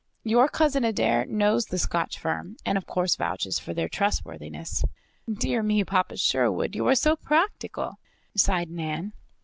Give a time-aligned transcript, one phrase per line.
[0.23, 4.83] Your Cousin Adair knows the Scotch firm, and of course vouches for their trustworthiness."
[5.31, 7.99] "Dear me, Papa Sherwood, you are so practical!"
[8.35, 9.13] sighed Nan.